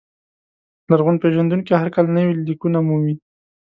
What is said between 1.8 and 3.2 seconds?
هر کال نوي لیکونه مومي.